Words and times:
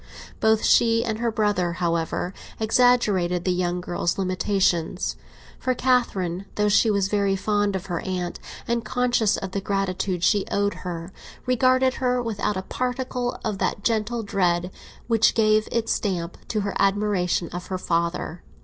Both 0.39 0.65
she 0.65 1.05
and 1.05 1.19
her 1.19 1.31
brother, 1.31 1.73
however, 1.73 2.33
exaggerated 2.59 3.45
the 3.45 3.51
young 3.51 3.81
girl's 3.81 4.17
limitations; 4.17 5.15
for 5.59 5.75
Catherine, 5.75 6.45
though 6.55 6.69
she 6.69 6.89
was 6.89 7.07
very 7.07 7.35
fond 7.35 7.75
of 7.75 7.85
her 7.85 7.99
aunt, 7.99 8.39
and 8.67 8.83
conscious 8.83 9.37
of 9.37 9.51
the 9.51 9.61
gratitude 9.61 10.23
she 10.23 10.47
owed 10.51 10.73
her, 10.81 11.11
regarded 11.45 11.93
her 12.01 12.19
without 12.19 12.57
a 12.57 12.63
particle 12.63 13.39
of 13.45 13.59
that 13.59 13.83
gentle 13.83 14.23
dread 14.23 14.71
which 15.05 15.35
gave 15.35 15.69
its 15.71 15.91
stamp 15.91 16.35
to 16.47 16.61
her 16.61 16.73
admiration 16.79 17.47
of 17.49 17.67
her 17.67 17.77
father. 17.77 18.41